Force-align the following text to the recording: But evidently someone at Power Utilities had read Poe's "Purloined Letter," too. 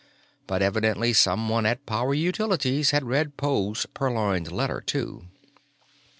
But 0.47 0.63
evidently 0.63 1.13
someone 1.13 1.63
at 1.67 1.85
Power 1.85 2.15
Utilities 2.15 2.89
had 2.89 3.03
read 3.03 3.37
Poe's 3.37 3.85
"Purloined 3.93 4.51
Letter," 4.51 4.81
too. 4.83 5.27